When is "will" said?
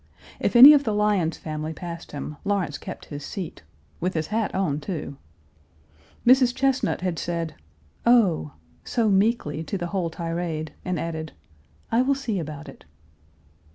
12.01-12.15